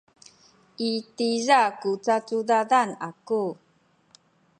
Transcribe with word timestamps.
i 0.89 0.91
tiza 1.15 1.59
ku 1.79 1.89
cacudadan 2.05 2.89
aku. 3.09 3.43